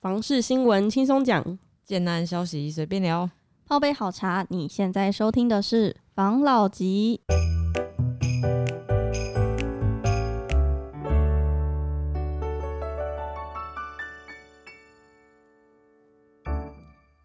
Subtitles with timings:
[0.00, 3.28] 房事新闻轻松讲，贱难消息随便聊，
[3.66, 4.46] 泡杯好茶。
[4.48, 7.20] 你现在收听的是房老吉。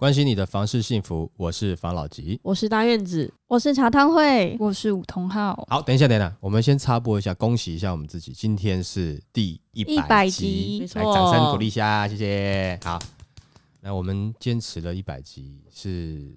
[0.03, 5.65] 关心你的房事幸福，我是房老吉，我是大院子，我是茶汤会，我是武同浩。
[5.69, 12.77] 好，等一下，等一下，我们先插播一下，恭喜一下我们自己，今天是第一百集，没错，来掌声鼓励一下，谢谢。
[12.83, 12.99] 好，
[13.79, 16.35] 那我们坚持了一百集，是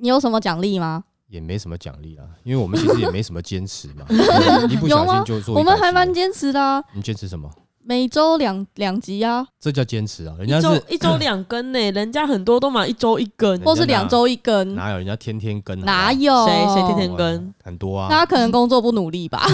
[0.00, 1.04] 你有什么奖励吗？
[1.28, 4.04] 也没什么奖励啦，因为我们其实也没什么坚持嘛，
[4.68, 6.82] 一不小心就做，我们还蛮坚持的啊。
[6.92, 7.48] 你坚持什么？
[7.86, 10.34] 每周两两集啊，这叫坚持啊！
[10.38, 15.78] 人家是一周两更呢， 人家很多都嘛一周一更，或是两周一更，哪有人家天天更？
[15.80, 17.54] 哪有谁谁天天更？
[17.62, 19.46] 很多啊，大家可能工作不努力吧，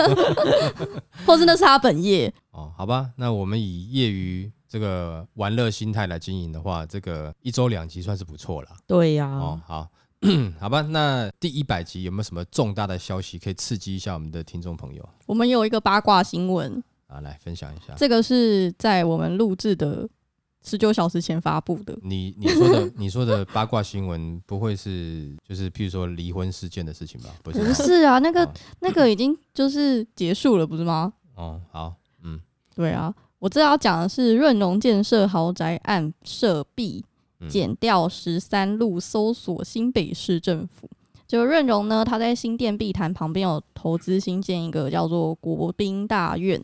[1.26, 2.72] 或是那是他本业哦？
[2.74, 8.68] 好吧，那我们以业余这个玩乐心态来经营的话，这个一周两集算是不错了。
[8.86, 9.86] 对呀，哦，好，
[10.58, 15.06] 好吧，那第一百集有没有什么重大的消息可以刺激一下我们的听众朋友？
[15.26, 16.82] 我们有一个八卦新闻。
[17.14, 17.94] 啊，来分享一下。
[17.96, 20.08] 这个是在我们录制的
[20.64, 21.96] 十九小时前发布的。
[22.02, 27.30] 你你说的你说的八卦新闻，不会是就是譬如说离婚事件的事情吧？
[27.44, 31.12] 不是，不是啊，那个、哦、那个已经就是结束了，不是吗？
[31.36, 32.40] 哦，好，嗯，
[32.74, 37.04] 对啊，我这要讲的是润隆建设豪宅案涉弊，
[37.48, 40.88] 减掉十三路搜索新北市政府。
[41.26, 46.62] 就润隆呢，他在新店碧潭旁边有投资新建一个叫做国宾大院。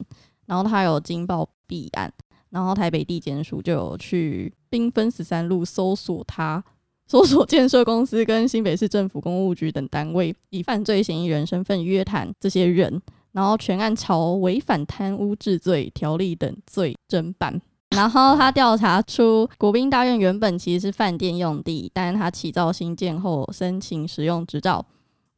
[0.50, 2.12] 然后他有惊爆弊案，
[2.48, 6.60] 然后台北地检署就有去兵分十三路搜索他，
[7.06, 17.62] 搜索建设公司跟新北市政府公务局等单位，以犯罪嫌疑人身份约谈这些人，然后全案朝违反贪污治罪条例等罪侦办。
[17.90, 24.84] 然后他调查出国宾大院原本其实是饭店用地，但是他起造兴建后申请使用执照，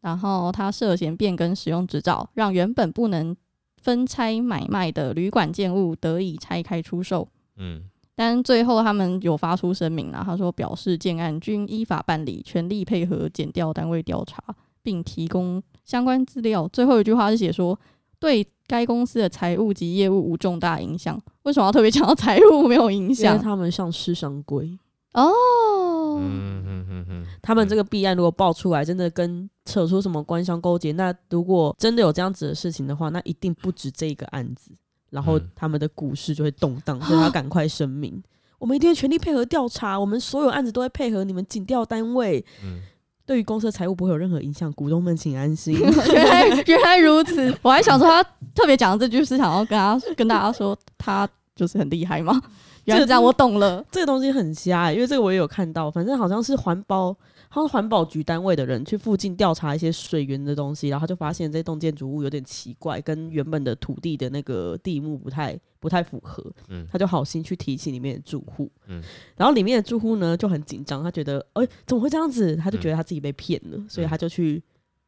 [0.01, 3.37] 然后他涉嫌变更使用执照，让原本不能。
[3.83, 7.27] 分拆买卖的旅馆建物得以拆开出售，
[7.57, 7.83] 嗯，
[8.15, 14.41] 但最后他们有发出声明啊，他说表示建案均依法办理，全力配合检调单位调查，
[14.83, 16.69] 并提供相关资料。
[16.69, 17.77] 最后一句话是写说，
[18.21, 21.21] 对该公司的财务及业务无重大影响。
[21.43, 23.33] 为什么要特别强调财务没有影响？
[23.33, 24.79] 因为他们像吃商规
[25.13, 26.19] 哦。
[26.21, 34.71] 嗯嗯嗯嗯，他们这个弊案如果爆出来，真的跟扯出什么官商勾结，那如果真的有这样子的事情的话，那一定不止这一个案子，
[35.11, 38.23] 然后他们的股市就会动荡，所 以他赶快声明，
[38.59, 42.45] 我们一定会全力配合调查，我们所有案子都会配合你们警调单位。
[42.63, 42.81] 嗯，
[43.27, 45.75] 对于公司的财务不会有任何影响，股东们请安心。
[46.13, 48.23] 原来原来如此，我还想说他
[48.55, 52.41] 特别讲这句是想要跟他跟大家说他就是很厉害吗？
[52.85, 53.85] 原来这样，我懂了。
[53.91, 55.91] 这个东西很瞎，欸，因为这个我也有看到。
[55.91, 57.13] 反正好像是环保，
[57.49, 66.45] 好像环保局单位的人去附近调查一些水源的东西，然后他就发现这栋建筑物有点奇怪，跟原本的土地的那个地目不太不太符合。
[66.69, 68.71] 嗯，他就好心去提醒里面的住户。
[68.89, 69.01] 嗯，
[69.37, 72.57] 然后里面的住户呢就很紧张，他觉得哎，欸，怎么会这样子？
[72.57, 74.63] 他就觉得他自己被骗了，嗯，所以他就去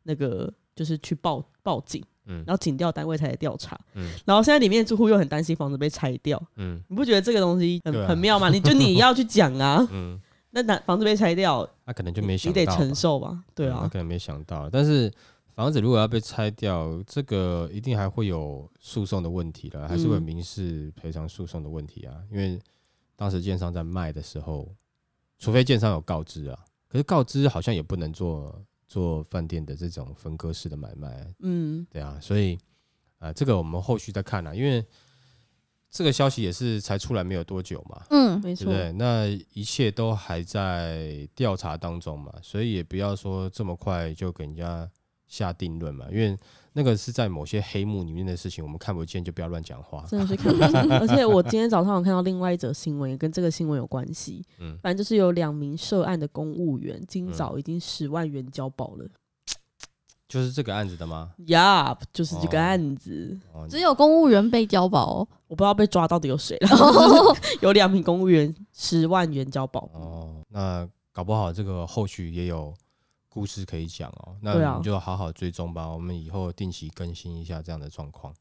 [0.05, 2.03] 那个就是去报报警。
[2.27, 8.49] 嗯，然后警调单位才来调查，嗯，然后现在里面住户又很担心房子被拆掉，嗯，你不觉得这个东西很、啊、很妙吗？
[8.49, 10.21] 你就你要去讲啊， 嗯，
[10.51, 15.13] 那那房子被拆掉，他可能就没想到，你得承受吧，对啊，他可能没想到，但是
[15.55, 22.59] 房子如果要被拆掉，这个一定还会有诉讼的问题了，还是会有民事赔偿诉讼的问题啊，因为
[23.17, 24.69] 当时建商在卖的时候，
[25.39, 26.59] 除非建商有告知啊，
[26.89, 28.61] 可是告知好像也不能做。
[28.87, 32.55] 做饭店的这种分割式的买卖，嗯，对啊，所以
[33.19, 34.85] 啊、呃，这个我们后续再看啊，因为
[35.91, 44.91] 这个消息也是才出来没有多久嘛，嗯，没错，对，那一切都还在调查当中嘛，所以也不要说这么快就给人家
[45.27, 46.37] 下定论嘛，因为。
[46.77, 50.05] 那个是在某些黑幕里面的事情，我们看不见，就不要乱讲话。
[50.09, 50.91] 真的是看不见。
[50.99, 54.45] 而且我今天早上有看到另外一则新闻，也跟这个新闻有关系。
[54.59, 59.07] 嗯，反正就是有两名涉案的公务员，今早已经十万元交保了。
[60.27, 61.33] 就是这个案子的吗？
[61.47, 63.39] 呀，就是这个案子。
[63.71, 66.69] 只有公务员被交保，我不知道被抓到底有谁了。
[67.63, 69.89] 有两名公务员十万元交保。
[69.93, 72.75] 哦，那搞不好这个后续也有。
[73.35, 75.89] 故事可以讲哦，那我们就好好追踪吧。
[75.89, 78.33] 我们以后定期更新一下这样的状况，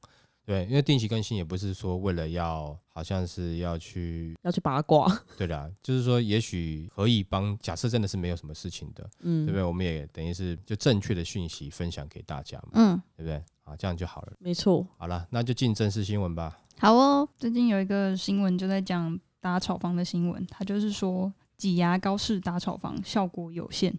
[0.45, 7.57] 对，因为定期更新也不是说为了要，好像是要去要去八卦， 对啦，就是说也许可以帮。
[7.57, 9.63] 假设真的是没有什么事情的，嗯，对不对？
[9.63, 13.44] 我们也等于是就正确的讯息分享给大家嘛，嗯，对不对？
[13.63, 14.34] 啊，这样就好了。
[14.39, 14.86] 没错。
[14.98, 16.60] 好了，那就进正式新闻吧。
[16.78, 19.19] 好哦，最近有一个新闻就在讲。
[19.44, 23.94] 打炒房的新闻，他就是说挤牙膏式打炒房效果有限。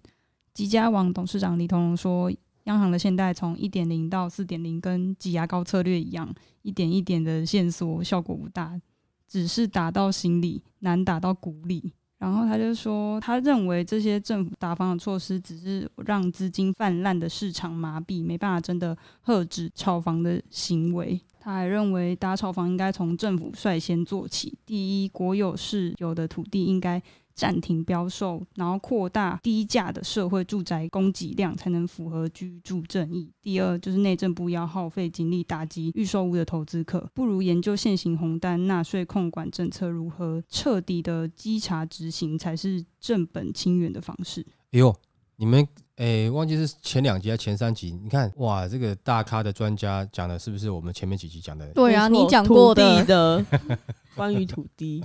[0.55, 2.31] 吉家网董事长李同荣说，
[2.65, 8.81] 央行的现贷从一点零到四点零，跟挤牙膏策略一样，一点一点的限缩，效果不大，
[9.27, 11.93] 只是打到心里，难打到骨里。
[12.19, 18.97] 然后他就说，他认为这些政府打房的措施只是让资金泛滥的市场麻痹，没办法真的
[19.27, 21.21] 遏制炒房的行为。
[21.41, 27.03] 他还认为打炒房应该从政府率先做起，第一，国有是有的土地应该
[27.35, 33.31] 暂停标售，然后扩大低价的社会住宅供给量，才能符合居住正义。
[33.43, 44.47] 第二，就是内政部要耗费精力打击预售屋的投资客，不如研究现行红单纳税控管政策如何彻底的稽查执行，才是正本清源的方式。
[44.71, 44.95] 哎呦，
[45.37, 45.67] 你们
[45.97, 47.99] 哎，忘记是前两集还是前三集？
[48.03, 51.67] 你看哇，这个大咖的专家讲的是不是我们前面几集讲的？
[51.73, 53.45] 对啊，你讲过的，的
[54.15, 55.05] 关于土地。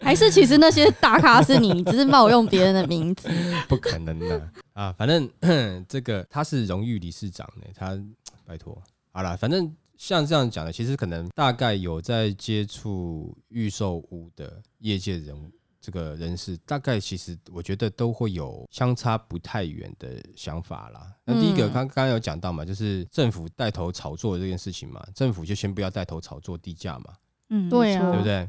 [0.00, 3.28] 还是其实那些大咖是你，只是冒用别人的名字？
[3.68, 4.94] 不可能的啊！
[4.96, 5.28] 反正
[5.88, 7.98] 这个他是荣誉理事长呢，他
[8.46, 8.80] 拜托
[9.12, 9.36] 好了。
[9.36, 15.50] 反正像这样讲的，其实可能大概有在接触预售屋的业界人物，
[15.80, 21.12] 这个人士大概其实我觉得都会有相差不太远的想法啦。
[21.24, 27.14] 那第一个刚刚刚有讲到嘛，就是政府带头炒作这件事情嘛，政府就先不要带头炒作地价嘛。
[27.50, 28.48] 嗯，对啊，对不对？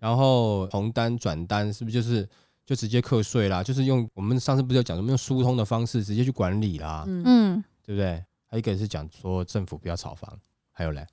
[0.00, 2.28] 然后红单转单是不是就是
[2.66, 3.62] 就直接课税啦？
[3.62, 7.04] 就是用我们上次不是有讲什么用疏通的方式直接去管理啦？
[7.06, 8.24] 嗯，对不对？
[8.46, 10.38] 还有一个是讲说政府不要炒房，
[10.72, 11.06] 还有嘞，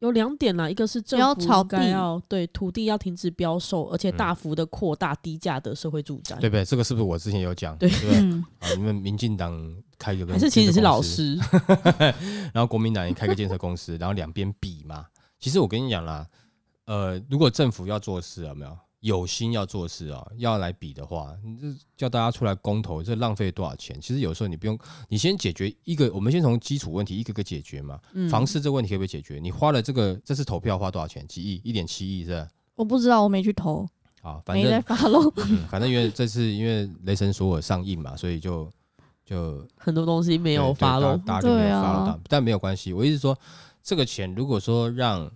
[0.00, 6.64] 有两点啦，一个是政府应该要对土地要停止标售，而且大幅的扩大低价的社会住宅，对不对？
[6.64, 7.74] 这个是不是我之前有讲？
[7.78, 8.40] 对，对不对？
[8.58, 9.58] 啊，你们民进党
[9.98, 11.38] 开一个还是其实是老师，
[12.52, 15.06] 然后国民党也开个建设公司，然后两边比嘛。
[15.40, 16.26] 其实我跟你讲啦。
[16.88, 21.66] 呃，如果政府要做事啊，有没有有心要做事啊，要来比的话，你这
[21.98, 24.00] 叫大家出来公投，这浪费多少钱？
[24.00, 24.76] 其实有时候你不用，
[25.10, 28.00] 你先解决一个，我们先从基础问题一个个解决嘛。
[28.14, 29.38] 嗯、房市这个问题可不可以解决？
[29.38, 31.24] 你花了这个这次投票花多少钱？
[31.28, 31.60] 几亿？
[31.62, 32.48] 一点七亿是吧？
[32.74, 33.86] 我不知道，我没去投。
[34.22, 35.58] 好，反正没在发喽、嗯。
[35.68, 38.68] 反正因为这次因为雷神索尔上映嘛，所以就
[39.24, 41.16] 就 很多东西没有发喽。
[41.18, 42.94] 大家就没有发了，但没有关系。
[42.94, 43.38] 我意思说，
[43.82, 45.30] 这个钱如果说让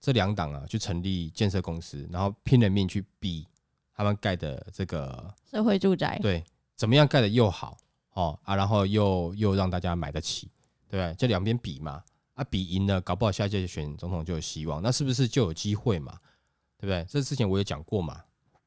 [0.00, 3.46] 这两党啊，去成立建设公司，然后拼了命去比
[3.94, 6.42] 他们盖的这个社会住宅，对，
[6.74, 7.76] 怎么样盖的又好
[8.14, 10.50] 哦啊，然后又又让大家买得起，
[10.88, 11.14] 对不对？
[11.18, 12.02] 这两边比嘛，
[12.32, 16.18] 啊，比赢了，搞不好下届选总统就有希望，那是不是就有机会嘛？
[16.78, 17.04] 对不对？
[17.06, 18.22] 这之前我也讲过嘛，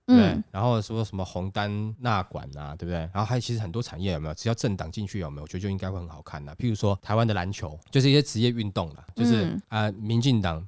[0.06, 0.44] 对，对、嗯。
[0.51, 3.00] 然后说什么红单纳管啊，对不对？
[3.12, 4.33] 然后还有其实很多产业有没有？
[4.36, 5.41] 只要政党进去有没有？
[5.41, 6.56] 我觉得就应该会很好看的。
[6.57, 10.63] 譬如说台湾的篮球，就是一些职业运动啦，就是、嗯、啊，民进党。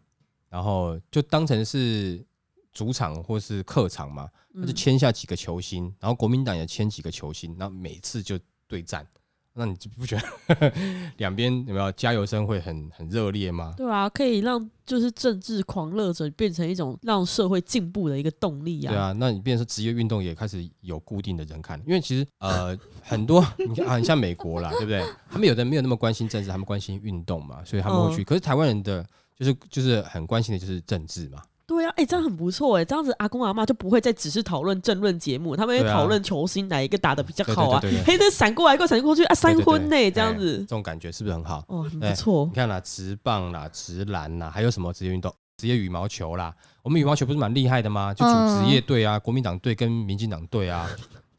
[0.56, 2.26] 然后就当成是
[2.72, 9.06] 主场或是客场嘛，他就签下几个球星，然后国民党也签几个球星，然后每次就对战，
[9.54, 10.72] 那你就不觉得
[11.20, 13.74] 两边有没有加油声会很很热烈吗？
[13.76, 18.94] 对啊，可以让就是政治狂热者变成一种让社会进步的一个动力啊。
[18.94, 25.04] 对啊，那你变成职业运动也开始有固定的人看，因为其实呃很多 你看啊，你像美国啦，对不对？
[25.30, 28.24] 他们有的没有那么关心政治，他们关心运动嘛，所以他们会去。
[28.24, 29.06] 可是台湾人的。
[29.38, 31.42] 就是就是很关心的就是政治嘛。
[31.68, 41.66] 对啊，哎、欸，这样很不错哎，这样子阿公阿妈就不会再只是讨论政论节目，他们会讨论球星哪一个打的比较好啊，嘿，那闪过来过闪过去啊，三分呢这样子，这种感觉是不是很好？
[41.68, 42.46] 哦，很不错。
[42.46, 45.34] 你看啦，直棒啦，直篮啦，还有什么职业运动？
[45.58, 48.14] 职业羽毛球啦，我们羽毛球不是蛮厉害的吗？
[48.14, 50.88] 就组职业队啊，国民党队跟民进党队啊，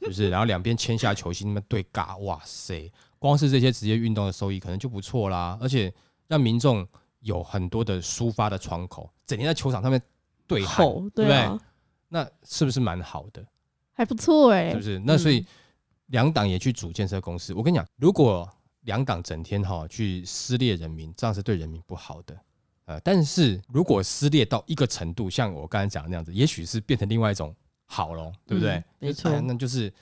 [0.00, 0.28] 是不是？
[0.28, 5.94] 然后两边签下球星，那么对尬，哇塞，光是这些职业运动的收益可能就不错啦，而且
[6.26, 6.84] 让民众。
[7.20, 10.00] 有很多的抒发的窗口，整天在球场上面
[10.46, 11.58] 对吼，对不对？
[12.08, 13.44] 那是不是蛮好的？
[13.92, 14.98] 还不错哎，是不是？
[15.00, 15.44] 那所以
[16.06, 17.52] 两党也去组建设公司。
[17.52, 18.48] 我跟你讲，如果
[18.82, 22.38] 两党整天哈去撕裂人民，这样是对人民不好的。
[22.84, 27.52] 呃，但是如果撕裂到一个程度，像我刚才讲的那样子，也许是变成另外一种
[27.86, 28.84] 好咯，对不对？
[29.00, 29.92] 没错，那就是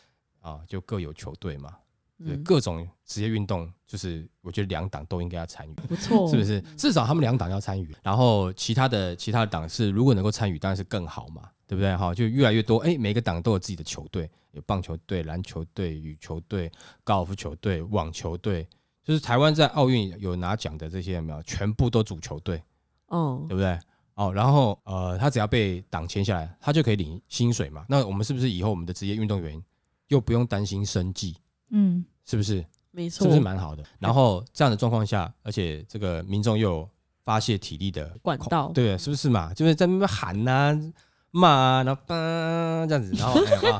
[0.41, 1.75] 啊，就各有球队嘛。
[2.19, 6.61] 对，各种职业运动，就是我觉得两党都应该要参与，不错，是不是？
[6.77, 11.95] 至少他们两党要参与，然后其他的其他的党是如果能够参与，当然是更好嘛，对不对？
[11.97, 16.71] 哈，就越来越多，哎，每个党都有自己的球队，有棒球队、篮球队、羽球队、
[17.03, 18.67] 高尔夫球队、网球队，
[19.03, 21.43] 就是台湾在奥运有拿奖的这些有没有？
[21.43, 22.63] 全部都组球队，
[23.09, 23.77] 哦，对不对？
[24.15, 27.85] 哦，然后呃，他只要被党签下来，他就可以领薪水嘛。
[27.89, 29.61] 那我们是不是以后我们的职业运动员
[30.07, 31.37] 又不用担心生计？
[31.71, 32.65] 嗯，是不是？
[32.91, 33.83] 没错，是不是蛮好的？
[33.99, 36.89] 然后这样的状况下，而且这个民众又有
[37.25, 39.53] 发泄体力的管道，对，是不是嘛？
[39.55, 40.81] 就是在那边喊呐、啊、
[41.33, 42.15] 骂啊，然后叭
[42.87, 43.79] 这样子，然后、哎 啊、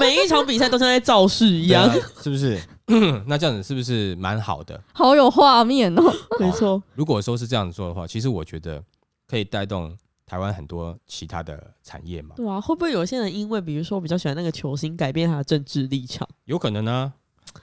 [0.00, 2.60] 每一场比赛都像在造势一样，啊、是不是？
[3.26, 4.82] 那这样子是不是蛮好的？
[4.94, 6.02] 好有画面哦，
[6.40, 6.82] 没错。
[6.94, 8.82] 如果说是这样子做的话，其实我觉得
[9.28, 9.94] 可以带动
[10.28, 12.34] 台湾很多其他的产业嘛。
[12.36, 16.28] 对啊，会不会有些人因为比如说比较喜欢那个球星，改变他的政治立场？
[16.44, 17.12] 有可能呢、啊，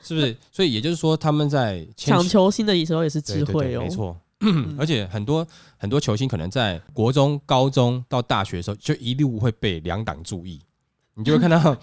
[0.01, 0.35] 是不是？
[0.51, 4.17] 所以也就是说，他们在抢球星的时候也是智慧哦，没错。
[4.77, 10.59] 而且很多很多球星可能在国中、高中到大学的时候，就一路会被两党注意。
[11.17, 11.77] 你就会看到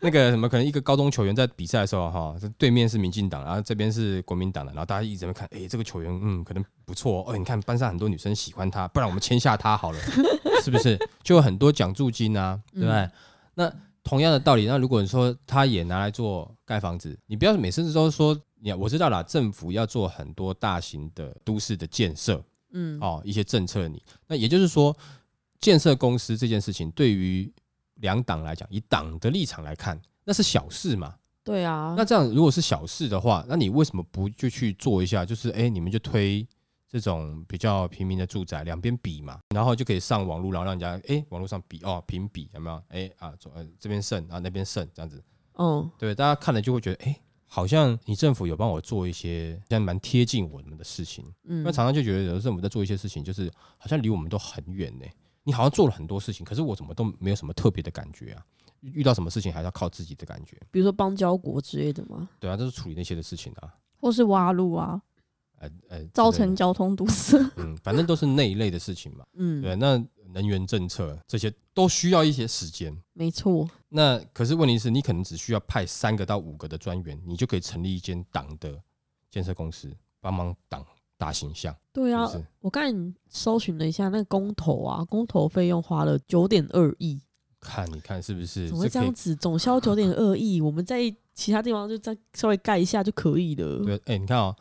[0.00, 7.36] 那个什么，可能一个高中球员在比赛的时候，哈，对面是民进党，然后这边是国民党的，然后大家一直在看，哎，这个球员，嗯，可能不错哦。
[7.36, 9.98] 你看班上很多女生喜欢他，不然我们签下他好了，
[10.62, 10.98] 是不是？
[11.22, 13.10] 就有很多奖助金啊，对不对？
[13.54, 13.72] 那
[14.02, 18.38] 同样的道理，那如果你说他也拿来做盖房子，你不要每次都说。
[18.78, 24.96] 我知道啦，政府要做很多大型的都市的建设，嗯，哦，一些政策你，那也就是说，
[25.60, 27.52] 建设公司这件事情对于
[27.96, 31.14] 两党来讲，以党的立场来看，那是小事嘛？
[31.42, 31.94] 对啊。
[31.96, 35.24] 那这样如果是小事的话，那你为什么不就去做一下？
[35.24, 36.46] 就是哎、欸，你们就推
[36.88, 42.76] 这种比较平民的住宅，两边比嘛，然后就可以上网络，然后让人家哎、欸，网络上比哦，评比有没有？
[42.88, 45.22] 哎、欸、啊，呃这边胜啊，那边胜这样子，
[45.58, 47.12] 嗯，对，大家看了就会觉得哎。
[47.12, 53.48] 欸好像你政府有帮我做一些，像蛮贴近我们的事情，嗯，那常常就觉得有政府在做一些事情，就是
[53.78, 55.06] 好像离我们都很远呢。
[55.44, 58.44] 你好像做了很多事情，可是我怎么都没有什么特别的感觉啊？
[58.80, 62.28] 遇到什么事情还是要靠自己的感觉，比如说邦交国之类的吗？
[62.40, 65.00] 对啊，都是处理那些的事情啊，或是挖路啊，
[65.58, 70.04] 呃呃，造成交通堵塞， 嗯，反正都是那一类的事情嘛， 嗯，对，那。
[70.32, 73.68] 能源政策这些都需要一些时间，没错。
[73.90, 78.82] 那可是问题是你可能只需要派三个到五个的专员，你就可以成立一间党的
[79.30, 80.84] 建设公司，帮忙党
[81.24, 81.74] 打形象。
[81.90, 87.18] 对啊，是是我刚才搜寻了一下，那个公投啊，公投费用花了九点二亿。
[87.58, 88.68] 看，你看是不是？
[88.68, 89.34] 怎么会这样子？
[89.34, 90.98] 总销九点二亿， 我们在
[91.32, 93.82] 其他地方就再稍微盖一下就可以了。
[93.82, 94.56] 对，哎、欸，你看啊、喔，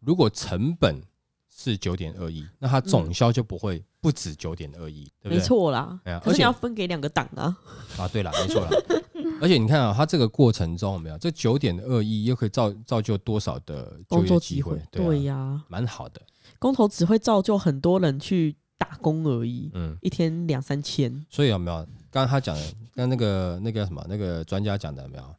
[0.00, 1.00] 如果成本
[1.48, 5.36] 是九点二亿，那它总销就不会不止九点二亿，对不对？
[5.36, 7.56] 没错啦，可是你要分给两个党啊。
[7.98, 8.70] 啊，对了，没错啦。
[9.42, 14.80] 而且你看啊，它这个过程中有没有这九点二亿又可以造造就多少的工作机会？
[14.90, 16.20] 对呀，蛮好的。
[16.58, 21.24] 工头只会造就很多人去打工而已，嗯，一天两三千。
[21.28, 21.76] 所以有没有
[22.10, 22.62] 刚刚他讲的，
[22.94, 25.34] 刚刚那个那个什么那个专家讲的有没有？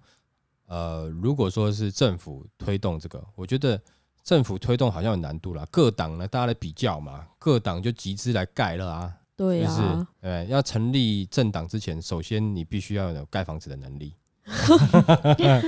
[0.67, 3.81] 呃，如果说是政府推动这个，我觉得。
[4.31, 10.07] 政府推动好像有难度啦，各党呢，大家来比较嘛，各党就集资来盖了啊，对啊，是不是？
[10.21, 14.15] 对，要成立政党之前，首先你必须要有盖房子的能力，
[15.35, 15.59] 对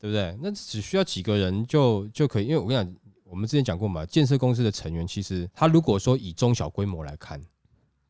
[0.00, 0.36] 不对？
[0.42, 7.40] 那只需要几个人就就可以，因为我跟你讲，我们之前讲过嘛，建设公司的成员其实他如果说以中小规模来看，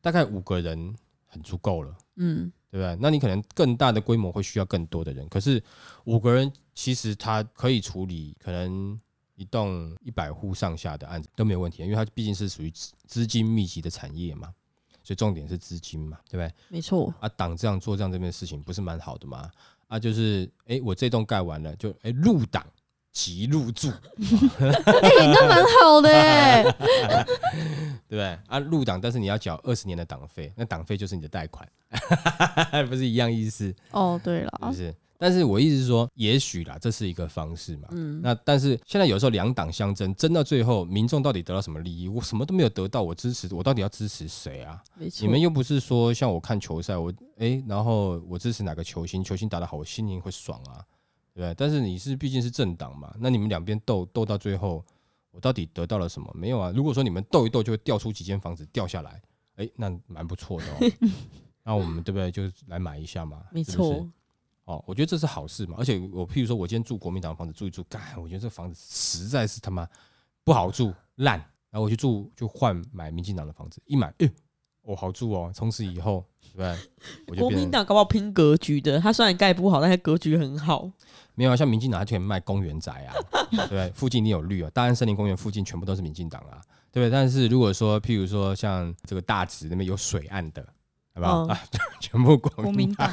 [0.01, 0.95] 大概五个人
[1.27, 2.97] 很足够了，嗯，对不对？
[2.99, 5.63] 那你可能更大的规模会需要更多的人，可是
[6.05, 8.99] 五个人其实他可以处理可能。
[9.35, 12.71] 一栋一百户上下的案子都没有问题，因为它毕竟是属于
[13.07, 14.53] 资金密集的产业嘛，
[15.03, 16.53] 所以重点是资金嘛，对不对？
[16.69, 17.13] 没错。
[17.19, 19.49] 啊，党这样做这样这边的事情不是蛮好的吗？
[19.87, 22.65] 啊，就是哎，我这栋盖完了，就哎入党
[23.11, 26.63] 即入住，哎，那蛮好的哎
[28.09, 28.37] 对不对？
[28.47, 31.67] 啊，入党，但是你要缴二十年的党费，那党费就是你的贷款，
[32.89, 33.73] 不是一样意思？
[33.91, 34.95] 哦，对了，是不是？
[35.23, 37.87] 但是我意思是说，也许啦，这是一个方式嘛。
[37.91, 38.19] 嗯。
[38.21, 42.09] 那但是现在有时候两党相争，争到最后，民众到底得到什么利益？
[42.09, 44.83] 我什么都没有得到，我支持我到底要支持谁啊？
[44.97, 45.25] 没错。
[45.25, 50.83] 你们又不是说像我看球赛，我哎、欸，然后我支持哪个球星，球星打得好，我心情会爽啊，
[51.33, 51.55] 对不对？
[51.57, 54.83] 但是你是毕竟是政党嘛，那你们两边斗斗到最后，
[55.31, 56.29] 我到底得到了什么？
[56.35, 56.69] 没有啊。
[56.75, 59.21] 如果说你们斗一斗就会掉出几间房子掉下来，
[59.55, 60.91] 哎、欸，那蛮不错的哦。
[61.63, 62.29] 那我们对不对？
[62.29, 63.41] 就来买一下嘛。
[63.49, 64.05] 没错。
[64.65, 69.85] 哦，我觉得这是好事嘛，而且我譬如说，我今天住国民党的房子住一住，干，我觉得这房子实在是他妈
[70.43, 71.37] 不好住烂，
[71.69, 74.31] 然后我去住就换买民进党的房子，一买，哎、欸，
[74.81, 76.77] 我好住哦，从此以后，对
[77.25, 77.39] 不对？
[77.41, 80.89] 国民党搞不好拼格局的，他虽然盖不好，但是格局很好。
[81.35, 83.13] 没有啊，像民进党他就可以卖公园宅啊，
[83.51, 83.91] 对不对？
[83.91, 87.09] 附近你有绿啊，大安森林公园附近全部都是民进党啊，对不对？
[87.09, 90.65] 但是如果说譬如说像这个大直那边有水岸的。
[91.13, 91.61] 好不好、嗯、啊？
[91.99, 93.09] 全部国民党，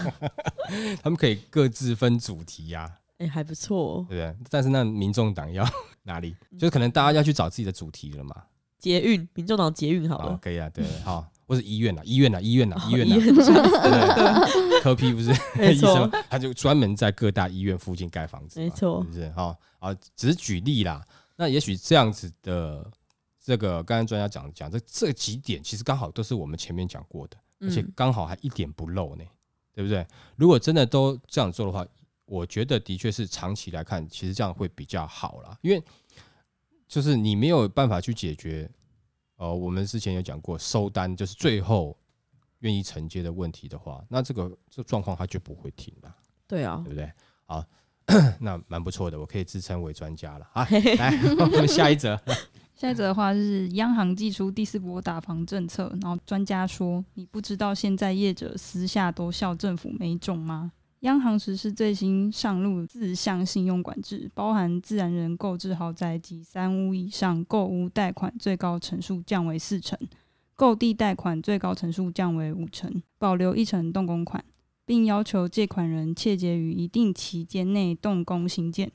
[1.02, 2.96] 他们可以各自分主题呀、啊。
[3.18, 4.46] 哎、欸，还不错、哦，对不对？
[4.48, 5.66] 但是那民众党要
[6.04, 6.34] 哪里？
[6.58, 8.34] 就是可能大家要去找自己的主题了嘛。
[8.78, 15.30] 捷运，民众党捷运好了，可以啊，对，好，或是医院啊，医院啊，医院啊，医院啊，对对柯 P 不是
[15.70, 19.28] 医生，他就专门在各大医院附近盖房子，没错，是不是？
[19.32, 21.04] 哈啊，只是举例啦。
[21.36, 22.90] 那也许这样子的，
[23.38, 27.36] 这个刚才专家讲讲这这几点，其实刚好都是我们前面讲过的。
[27.60, 29.24] 而且嗯刚好还一点不漏呢，
[29.74, 30.06] 对不对？
[30.36, 31.86] 如果真的都这样做的话，
[32.24, 35.58] 我觉得的确是长期来看，其实这样会比较好啦。
[35.62, 35.82] 因为
[36.88, 38.70] 就是你没有办法去解决，
[39.36, 41.96] 呃，我们之前有讲过收单就是最后
[42.60, 47.12] 愿意承接的问题的话，那这个这状况它就不会停了，对啊对，不对？
[47.46, 47.64] 好，
[48.40, 50.66] 那蛮不错的，我可以自称为专家了啊。
[50.70, 52.20] 来， 我们下一则。
[52.80, 69.98] 下一则的话是央行祭出第四波打房政策，然后专家说：“你不知道现在业者私下都笑政府没种吗？”央行实施最新上路四项信用管制，包含自然人购置豪宅及三屋以上购屋贷款最高成数降为四成，
[70.56, 74.42] 购地贷款最高成数降为五成，保留一成动工款，
[74.86, 78.90] 并要求借款人切结于一定期间内动工兴建，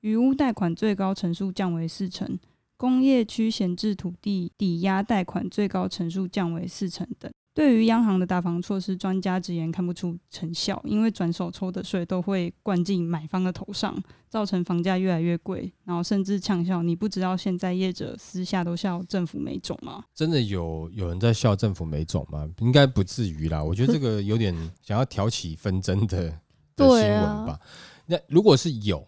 [0.00, 2.38] 余屋贷款最高成数降为四成。
[2.76, 7.30] 工业区闲置土地抵押贷款最高成数降为四成等。
[7.54, 13.96] 对于央行的打房措施，专家直言看不出成效，因为转手抽的税都会灌进买方的头上，
[14.28, 16.82] 造成房价越来越贵，然后甚至呛笑。
[16.82, 20.04] 你不知道现在业者私下都笑政府没种吗？
[20.14, 22.46] 真的有有人在笑政府没种吗？
[22.58, 23.64] 应该不至于啦。
[23.64, 24.54] 我觉得这个有点
[24.84, 26.38] 想要挑起纷争的
[26.76, 27.58] 的新闻吧。
[28.04, 29.02] 那如果是有，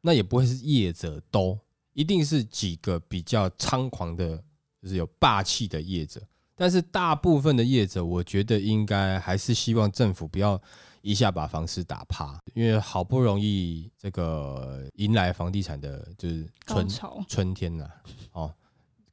[0.00, 1.56] 那也不会是业者都。
[1.94, 4.36] 一定是几个比较猖狂的，
[4.82, 6.20] 就是有霸气的业者，
[6.54, 10.60] 但是大部分的业者，我觉得应该还是希望政府不要
[11.02, 16.88] 一下把房市打趴，因为好不容易这个迎来房地产的就是春
[17.28, 17.90] 春天了，
[18.32, 18.52] 哦。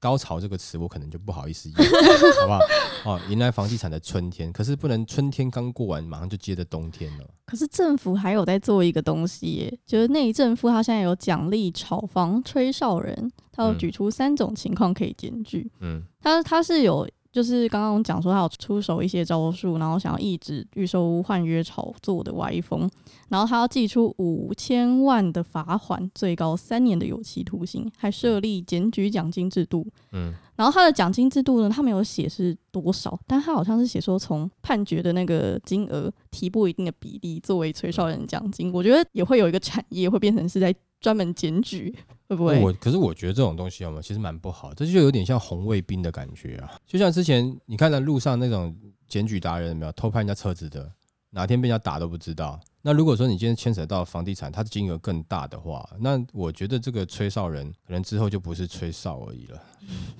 [0.01, 1.77] 高潮这个词我可能就不好意思用，
[2.41, 2.59] 好不好？
[3.05, 7.25] 哦，迎来房地产的春天，可是不能春天刚过完，马上就接着冬天了。
[7.45, 15.71] 可是政府还有在做一个东西耶，就是内政部他现在有奖励炒房吹哨人，他有举出三种情况可以检举。
[15.79, 17.07] 嗯，他他是有。
[17.31, 22.89] 就是刚刚讲说他有出手一些招数，然后想要抑制预售屋换约炒作的歪风，
[23.29, 29.87] 然后他要寄出五千万的罚款，最高三年的有期徒刑，还设立检举奖金制度。
[30.11, 38.71] 嗯，然后他的奖金制度呢，他没有写是多少，但他好像是写说从判决的那个金额提拨一定的比例作为催收人奖金。
[38.73, 41.93] 我觉得也会有一个产业会变成是在专门检举。
[42.29, 42.57] 会不会？
[42.61, 46.71] 我可是我觉得这种东西，其实蛮不好，这就有点像红卫兵的感觉啊。
[46.87, 48.73] 就像之前你看在路上那种
[49.09, 50.89] 检举达人，有没有偷拍人家车子的，
[51.31, 52.57] 哪天被人家打都不知道。
[52.83, 59.61] 那如果说你今天牵扯到房地产，它的金额更大的话，那我觉得这个吹哨人可能之后就不是吹哨而已了。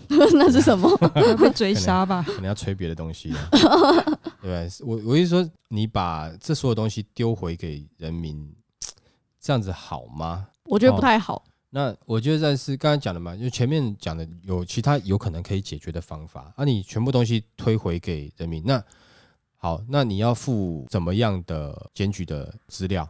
[0.09, 0.87] 那是什么？
[0.97, 2.21] 会被追杀吧？
[2.27, 3.49] 可能要吹别的东西了，
[4.43, 4.69] 对？
[4.81, 8.53] 我我意思说，你把这所有东西丢回给人民，
[9.39, 10.49] 这样子好吗？
[10.71, 11.35] 我觉得不太好。
[11.35, 18.83] 哦那我觉得这是刚才讲的嘛，就前面讲的有其他有可能可以解决的方法，啊，你全部东西推回给人民，那
[19.55, 23.07] 好，那你要附怎么样的检举的资料？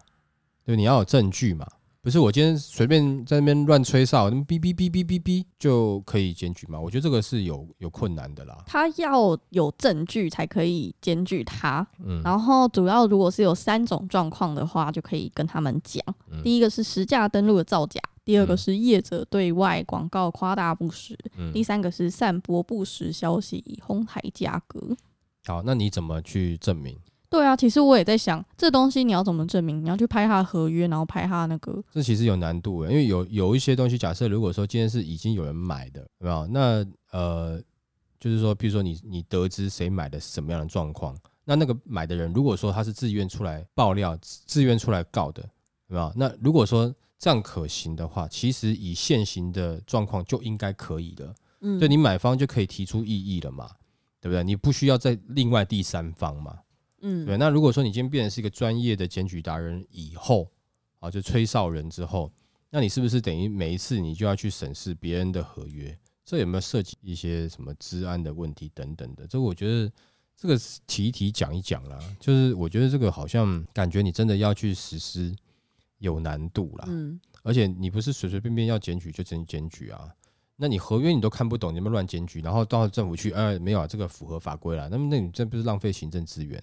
[0.63, 1.65] 就，你要有证据嘛，
[2.03, 6.79] 不是我今天随便在那边乱吹哨，那么哔哔哔哔哔哔就可以检举吗？
[6.79, 8.57] 我觉得这个是有有困难的啦。
[8.65, 18.01] 他要有证据才可以检举他，嗯，然后主要如果是有三种状况的话，就可以跟他们讲，嗯，第一个是实价登录的造假。
[18.25, 24.95] 第二个是业者对外广告夸大不实，嗯、第三个是散播不实消息以哄抬价格。
[25.45, 26.97] 好，那你怎么去证明？
[27.31, 29.81] 对啊，其实我也在想，这东西你要怎么证明？
[29.81, 31.81] 你要去拍他的合约，然后拍他那个。
[31.89, 36.45] 这其实有难度的，因为有有一些东西，假设如果说今天是已经有人买的，有没有？
[36.47, 37.57] 那呃，
[38.19, 45.41] 就是说，比如说你你得知谁买的是什么样的状况，那那个买的人如果说他是自愿出来爆料、自愿出来告的，
[45.87, 46.11] 有没有？
[46.17, 51.33] 那如果说这样可行的话，其实以现行的状况就应该可以了。
[51.61, 53.69] 嗯，对你买方就可以提出异议了嘛，
[54.19, 54.43] 对不对？
[54.43, 56.57] 你不需要再另外第三方嘛。
[57.01, 57.37] 嗯，对。
[57.37, 60.49] 那如果说你今天变成是一个专业的检举达人以后，
[60.99, 62.31] 啊，就吹哨人之后，
[62.69, 65.97] 那你是不是等于每一次你就要去审视别人的合约？
[66.23, 69.27] 这有没有涉及一些什么治安的问题等等的？
[69.27, 69.91] 这我觉得
[70.35, 75.35] 这个提一提讲一讲啦，就是我觉得这个好像感觉你真的要去实施。
[76.01, 80.09] 有难度啦，嗯，而且你不是随随便便要检举就真检举啊，
[80.55, 86.59] 那你合约你都看不懂，你们乱检举，然后到政府去，哎，没有啊，这个符合法规了，那么那你这不是浪费行政资源？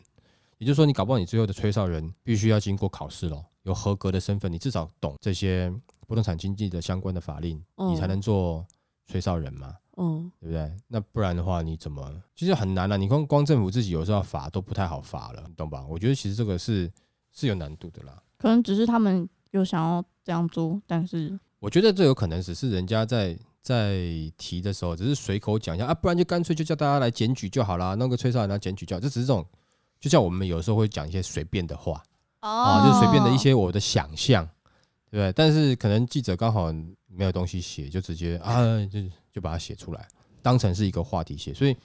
[0.58, 5.72] 也就是说，你搞不好你最后的吹哨人必须要经过考试咯，有合格的身份，你至少懂这些
[6.06, 8.66] 不动产经济的相关的法令，你才能做
[9.06, 10.76] 吹哨人嘛，嗯，对不对？
[10.88, 15.84] 那不然的话，你怎么其实很难了，你光光政府自己有时候要罚都不太好罚了，你懂吧？
[15.88, 16.90] 我觉得其实这个是
[17.32, 18.22] 是有难度的啦。
[18.36, 23.98] 可能只是他们有想要这样做，但是我觉得这有可能只是人家在在
[24.36, 29.44] 提的时候，只是随口讲一下啊，不然就干脆就叫大家来检举就好啦，弄个吹哨人来检举就好，这只是这种，
[30.00, 32.02] 就像我们有时候会讲一些随便的话
[32.40, 34.44] 啊，就是随便的一些我的想象，
[35.10, 35.32] 对不对？
[35.32, 36.72] 但是可能记者刚好
[37.06, 39.00] 没有东西写，就直接啊，就
[39.32, 40.08] 就把它写出来，
[40.42, 41.76] 当成是一个话题写，所以。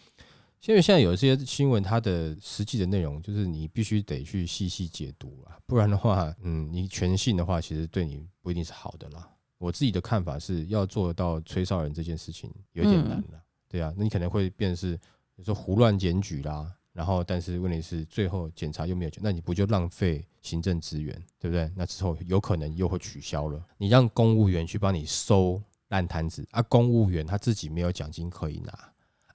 [0.65, 9.29] 因为现在有一些新闻，它的实际的内容就是你必须得去细细解读啊，不然的话，嗯，你全信的话，其实对你不一定是好的啦。
[9.57, 14.97] 我自己的看法是要做到吹哨人这件事情有点难了，对啊，那你可能会变成是
[15.35, 21.69] 有时候胡乱检举啦，然后但是问题是最后检查又没有检，那你不就浪费行政资源，对不对？
[21.75, 23.61] 那之后有可能又会取消了。
[23.77, 28.71] 你让公务员去帮你收烂摊子啊，公务员他自己没有奖金可以拿。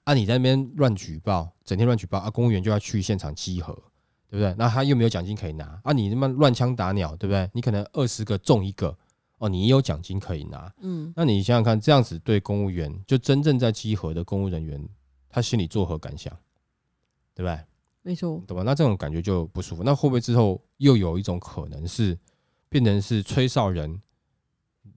[0.05, 2.31] 啊、你在那边乱举报，整天乱举报啊！
[2.31, 3.73] 公务员就要去现场稽核，
[4.27, 4.55] 对不对？
[4.57, 5.93] 那他又没有奖金可以拿啊！
[5.93, 7.47] 你他妈乱枪打鸟，对不对？
[7.53, 8.97] 你可能二十个中一个
[9.37, 10.73] 哦，你也有奖金可以拿。
[10.79, 14.83] 嗯，那你想想看，这样子对公务员，就真正在稽核的公务人员，
[15.29, 16.35] 他心里作何感想？
[17.39, 17.57] 对不对？
[18.01, 18.63] 没错，对吧？
[18.63, 19.83] 那这种感觉就不舒服。
[19.83, 22.17] 那会不会之后又有一种可能是
[22.67, 24.01] 变成是吹哨人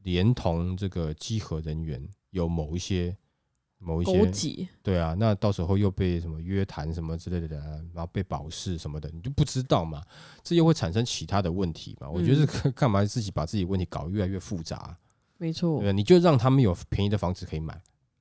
[0.02, 3.16] 连同这个稽核人员有某一些？
[3.84, 4.12] 某一些
[4.80, 7.56] 对啊，那到时候又被什么约谈什么之类的，
[7.92, 10.00] 然后被保释什么的，你就不知道嘛？
[10.44, 12.08] 这又会产生其他的问题嘛？
[12.08, 14.96] 我觉得 干嘛自己把自己问题搞越来越复杂？
[15.36, 17.76] 没错，对，你就让他们有便宜的房子可以买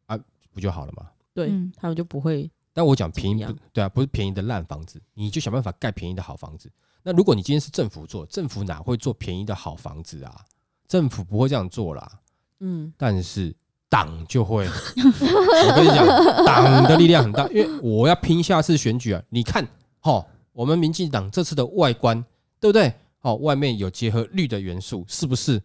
[0.07, 0.19] 啊，
[0.51, 1.12] 不就好了吗？
[1.31, 2.49] 对，他们就不会。
[2.73, 6.71] 但我讲便宜不对啊，不是便宜的烂房子，你就想办法盖便宜的好房子。
[7.03, 10.45] 那如果你今天是政府做，政府哪会做便宜的好房子啊？
[10.88, 12.12] 政府不会这样做啦。
[12.60, 13.55] 嗯，但是。
[13.91, 16.07] 党就会， 我跟你讲，
[16.45, 19.21] 党的力量很大，因为我要拼下次选举啊！
[19.27, 19.67] 你看，
[20.01, 22.23] 齁，我们民进党这次的外观，
[22.62, 22.93] 对不对？
[23.19, 25.62] 哦，外面有结合绿的元素，是不是？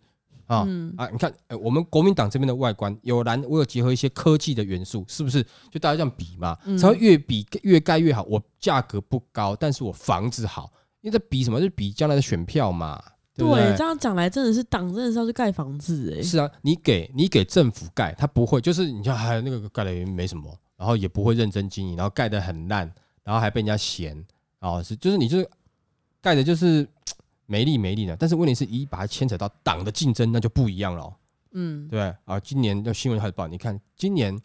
[0.47, 5.43] 啊、嗯、啊，你看，我们国民党这边的外观有蓝，我有结合一些科技的元素，是不是？
[5.71, 8.23] 就大家这样比嘛，才会越比越盖越好。
[8.25, 11.59] 我价格不高，但是我房子好，因为这比什么？
[11.59, 13.03] 就是比将来的选票嘛。
[13.35, 16.23] 对，对，这样讲来真的是党真的是要去盖房子哎。
[16.23, 22.91] 是啊，你给你给政府盖，他不会，就是你像还有那个盖的也没什么，然后也不会认真经营，然后盖的很烂，
[23.23, 24.25] 然后还被人家嫌，
[24.59, 25.47] 啊是就是你就是
[26.23, 26.89] 盖的就是
[27.47, 28.15] 没利没利的。
[28.17, 31.17] 但是问题是一把它牵扯到党的竞争，那就不一样了。
[31.53, 34.39] 嗯，对啊，今年的新闻开始报，你看今年。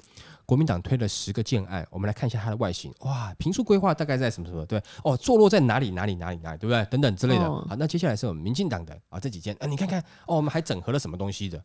[0.43, 2.93] 国民党推了十个建案，我们来看一下它的外形。
[3.01, 4.65] 哇，平数规划大概在什么什么？
[4.65, 6.83] 对，哦，坐落在哪里哪里哪里哪里，对不对？
[6.91, 7.43] 等等之类的。
[7.49, 11.63] 好，那接下来是我们民进党的啊，这几件啊，你看看哦，我们还整合了什么东西的？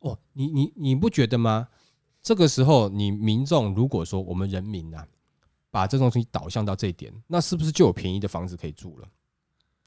[0.00, 1.66] 哦，你你你不觉得吗？
[2.22, 5.04] 这个时候，你民众如果说我们人民啊，
[5.72, 9.08] 把这东西导向到这一点，那是不是就有便宜的房子可以住了？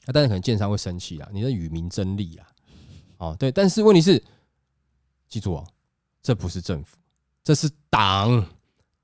[0.06, 2.46] 那但是可能建商会生气啦，你的与民争利啊。
[3.18, 4.22] 哦，对，但是问题是，
[5.28, 5.66] 记住哦，
[6.22, 6.96] 这不是政府。
[7.42, 8.46] 这是党，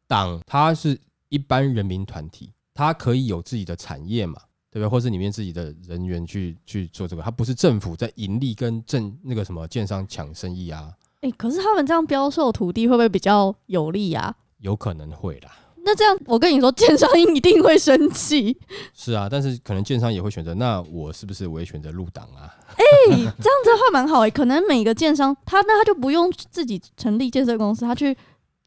[0.06, 4.88] 党它是一般人民团体，它可以有自己的产业嘛，对不对？
[4.88, 10.92] 或是里面自己的人员去去做这个，它不是政府在盈利跟政那个什么建商抢生意啊。
[11.20, 14.36] 哎、欸，可是他们这样标售土地会不会比较有利啊？
[14.58, 15.56] 有可能会啦。
[15.84, 18.56] 那这样我跟你说，建商一定会生气。
[18.94, 22.54] 是啊，但是可能建商也会选择，那我是不是我也选择入党啊？
[22.76, 28.16] 哎、欸，这样子的话蛮好哎、欸，可能每个建商他那他就不用自己成立建设公司，他去。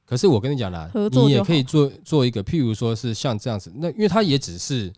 [0.06, 4.94] 可是我跟你讲啦，你也可以做做一个，譬如说是像这样子，那因为他也只是，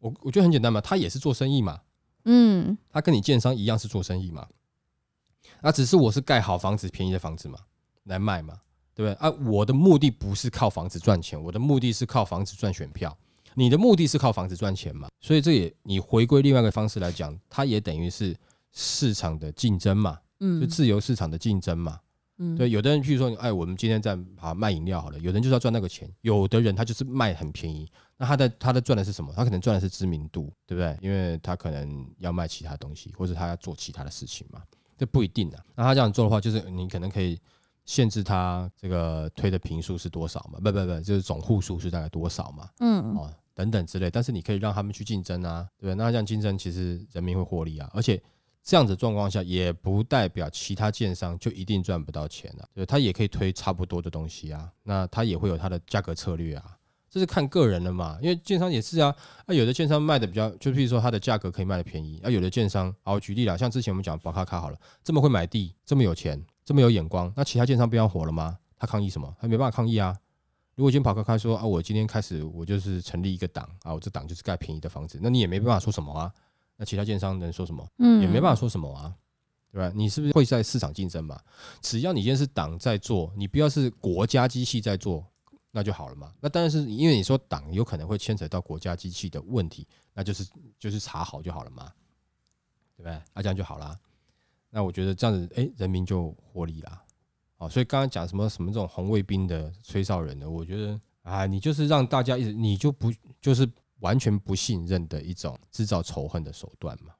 [0.00, 1.78] 我我觉得很简单嘛，他也是做生意嘛，
[2.26, 4.46] 嗯，他跟你建商一样是做生意嘛，
[5.62, 7.58] 那只是我是盖好房子，便宜的房子嘛，
[8.04, 8.54] 来卖嘛，
[8.98, 9.14] 对不对？
[9.14, 13.16] 啊，我的目的不是靠房子赚钱，我的目的是靠房子赚选票，
[13.54, 18.36] 你的目的是靠房子赚钱嘛，所以这也你回归另外一个方式来讲，它也等于是
[18.72, 22.00] 市场的竞争嘛，嗯，就自由市场的竞争嘛。
[22.38, 29.32] 嗯，对，有的人譬如说，哎，我们今天在啊卖饮料好了，有人就是要赚那个钱，有的人他就是卖很便宜，那他的他的赚的是什么？
[29.36, 30.98] 他可能赚的是知名度，对不对？
[31.00, 34.60] 因为他可能要卖其他东西，或者他要做其他的事情嘛，
[34.96, 35.64] 这不一定的。
[35.76, 37.38] 那他这样做的话，就是你可能可以
[37.88, 40.60] 限制他这个推的频数是多少嘛？
[40.62, 42.68] 不不不，就是总户数是大概多少嘛？
[42.80, 44.10] 嗯，哦，等等之类。
[44.10, 45.94] 但是你可以让他们去竞争啊，对不对？
[45.94, 48.22] 那这样竞争其实人民会获利啊，而且。
[48.60, 52.68] 这样子状况下，也不代表其他建商就一定赚不到钱啊。
[52.74, 56.76] 对，他也可以推差不多的东西啊，那他也会有他的价格策略啊，
[57.08, 58.18] 这是看个人的嘛。
[58.20, 59.14] 因为建商也是啊，
[59.46, 68.58] 啊，有的建商卖的比较，就譬如说它的价格可以卖的便宜，啊，有的建商，好举例啦，像之前我们讲宝咖咖好了，这么会买地，这么有钱，这么有眼光，那其他建商不要火了吗？
[68.78, 69.34] 他抗议什么？
[69.40, 70.14] 他没办法抗议啊。
[70.74, 76.30] 如果今天跑开开说啊，我今天开始我就是成立一个党啊，我这党就是盖便宜的房子，那你也没办法说什么啊。
[76.76, 77.88] 那其他建商能说什么？
[77.96, 79.14] 嗯，也没办法说什么啊，
[79.72, 79.90] 对吧？
[79.96, 81.40] 你是不是会在市场竞争嘛？
[81.80, 85.24] 只要你今天是党在做，你不要是国家机器在做，
[85.70, 86.34] 那就好了嘛。
[86.38, 90.46] 那当然是因为你说党有可能会牵扯到国家机器的问题，那就是
[90.78, 91.90] 就是查好就好了嘛，
[92.94, 93.18] 对不对？
[93.32, 93.98] 那这样就好了。
[94.70, 97.04] 那我觉得这样子，哎，人民就获利啦。
[97.56, 107.12] 哦，所以刚刚讲什么什么这种红卫兵的吹哨人的，我觉得啊，你就是让大家一直你就不就是完全不信任的一种制造仇恨的手段嘛。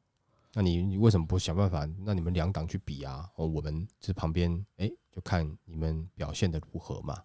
[0.55, 3.29] 那你你为什么不想办法让你们两党去比啊？
[3.35, 7.21] 哦，我们这旁边哎，就看你们表现的如何嘛。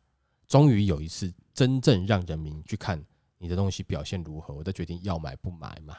[0.47, 3.03] 终于有一次真正让人民去看
[3.38, 5.95] 你的东西表现如何，我再决定要买不买嘛，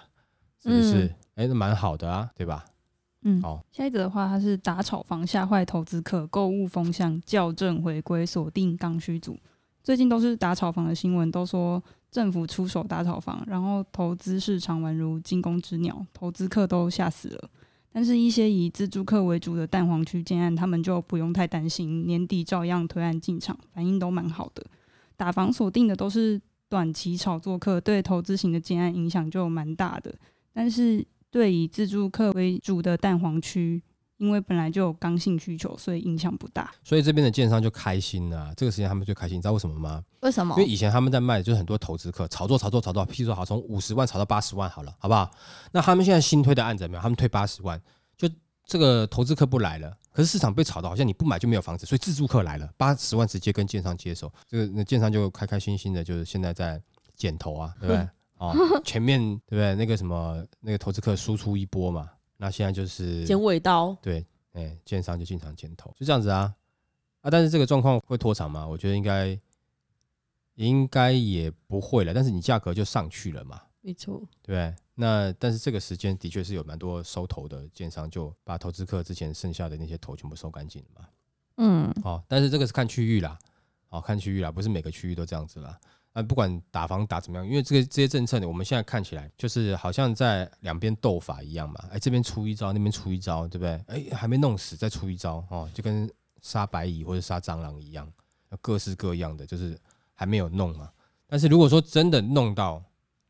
[0.61, 1.07] 是不是？
[1.35, 2.65] 哎、嗯，那蛮好的啊，对吧？
[3.25, 3.63] 嗯，好。
[3.73, 9.37] 下一则的话，它是打炒房吓坏投资客，购物风向校正回归，锁定刚需组。
[9.83, 11.83] 最近都是打炒房的新闻，都说。
[12.11, 17.51] 政府出手打炒房，然后投资市场宛如惊弓之鸟，投资客都吓死了。
[17.93, 24.65] 但是，一些以自住客为主的蛋黄区建案，他们就不用太担心，年底照样推案进场，反应都蛮好的。
[25.17, 30.15] 打房锁定的都是短期炒作客，对投资型的建案影响就蛮大的。
[30.53, 33.83] 但是，对以自助客为主的蛋黄区，
[34.19, 36.73] 因为本来就有刚性需求，所以影响不大。
[36.85, 40.05] 所以这边的建商就开心了、啊，这个时间他们最开心，你知道为什么吗？
[40.21, 40.55] 为什么？
[40.57, 45.29] 因为以前他们在卖，就是很多投资客炒作、炒作、炒作，譬如说好从五十万炒到八十万，好了，好不好？
[45.73, 47.03] 那他们现在新推的案子没有？
[47.03, 47.83] 他们推八十万，
[48.17, 48.29] 就
[48.65, 56.81] 这个投资客不来了，可是市场被炒到好像你不买就没有房子，所以自住客来了，八十万直接跟建商接手，这个那建商就开开心心的，就是现在在
[57.17, 58.09] 剪头啊，对不对？
[58.39, 59.75] 哦， 前面对不对？
[59.75, 64.25] 那个什么那个投资客输出一波嘛，那现在就是剪尾刀，对。
[64.55, 66.55] 哎，建商就经常剪头，就这样子啊
[67.23, 67.29] 啊！
[67.29, 68.65] 但是这个状况会拖长吗？
[68.65, 69.37] 我觉得应该
[70.55, 72.15] 应该也不会了。
[72.15, 74.73] 但是你价格就上去了嘛，没错，对？
[74.95, 81.09] 那但是这个时间的确是有蛮多收头的建商，就把投资客之前剩下的那些头全部收干净了嘛。
[81.57, 83.37] 嗯，哦，但是这个是看区域啦，
[83.89, 85.77] 好看区域啦，不是每个区域都这样子啦。
[86.15, 91.75] 啊，不管打房打怎么样，因为这个这些政策呢，我们现在看起来就是好像在两边斗法一样嘛。
[91.91, 93.85] 哎，这边出一招，那边出一招，对不对？
[93.89, 96.09] 哎，还没弄死，再出一招哦，就跟
[96.41, 98.11] 杀白蚁或者杀蟑螂一样，
[98.61, 99.77] 各式各样的，就是
[100.15, 100.89] 还没有弄嘛。
[101.27, 102.81] 但是如果说真的弄到，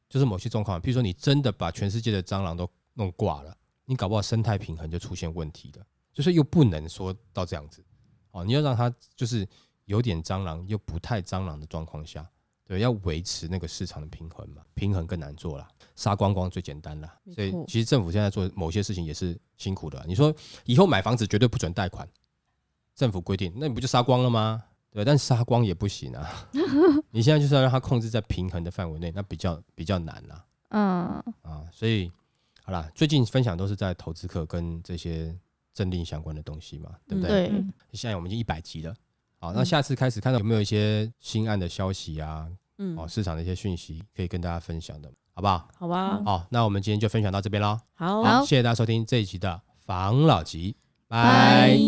[0.09, 5.87] 就是某些状况，比如说你真的把全世界的蟑螂都弄挂了，你搞不好生态平衡就出现问题了。
[6.13, 7.83] 就是又不能说到这样子
[8.31, 9.49] 哦，你要让它就是
[9.87, 12.29] 有点蟑螂又不太蟑螂的状况下。
[12.67, 17.13] 对，要维持那个市场的平衡嘛，平衡更难做了，杀光光最简单了。
[17.35, 20.03] 所以其实政府现在做某些事情也是辛苦的。
[20.09, 22.09] 你说以后买房子绝对不准贷款，
[22.95, 24.65] 政府规定，那你不就杀光了吗？
[24.91, 26.49] 对，但杀光也不行啊。
[27.11, 30.45] 你现在就是要让它控制在平衡的范围内，那比较比较难了。
[30.71, 32.11] 嗯啊，所以
[32.63, 35.37] 好啦，最近分享都是在投资客跟这些
[35.75, 37.49] 政令相关的东西嘛，对不对？
[37.49, 37.65] 对。
[37.93, 38.95] 现在我们已经一百集了。
[39.45, 42.49] 好，那下次开始看到有没有一些新案的消息啊？
[42.79, 45.69] 嗯，哦，市场的一些讯息可以跟大家分享的，好不好？
[45.79, 46.23] 好吧。
[46.25, 47.79] 好，那我们今天就分享到这边喽。
[47.93, 50.77] 好，谢谢大家收听这一集的防老集，
[51.09, 51.79] 拜。